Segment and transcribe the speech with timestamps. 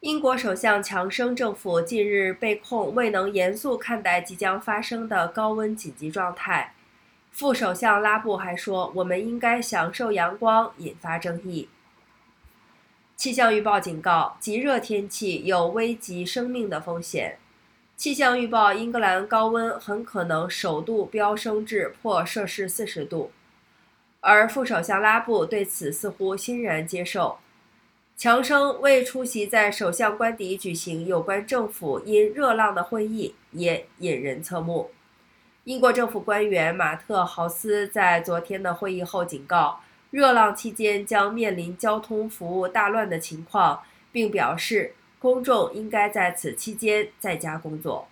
[0.00, 6.74] 英国首相强生政府近日被控未能严肃看待即将发生的高温紧急状态。
[7.30, 11.68] 副首相拉布还说：“我们应该享受阳光”，引发争议。
[13.16, 17.38] 气象预报警告，极热天气有危及生命的风险。
[17.96, 23.32] 气象预报：英格兰高温很可能首度飙升至破摄氏四十度。
[24.20, 27.38] 而副首相拉布对此似乎欣然接受。
[28.16, 34.90] 强生未出席在首相官邸举行有关政府因热浪的会议，也引人侧目。
[35.64, 39.80] 英国政府官员马特豪斯在昨天的会议后警告，
[40.10, 48.08] 热浪期间将面临交通服务大乱的情况，并表示公众应该在此期间在家工作。